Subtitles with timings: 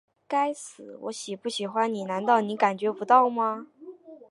[0.27, 3.67] 该死，我喜不喜欢你难道你感觉不到吗?